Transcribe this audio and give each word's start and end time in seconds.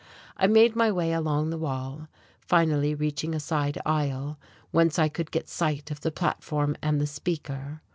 I 0.35 0.47
made 0.47 0.75
my 0.75 0.91
way 0.91 1.13
along 1.13 1.51
the 1.51 1.59
wall, 1.59 2.07
finally 2.39 2.95
reaching 2.95 3.35
a 3.35 3.39
side 3.39 3.77
aisle, 3.85 4.39
whence 4.71 4.97
I 4.97 5.07
could 5.09 5.29
get 5.29 5.47
sight 5.47 5.91
of 5.91 6.01
the 6.01 6.09
platform 6.09 6.75
and 6.81 6.99
the 6.99 7.05
speaker. 7.05 7.81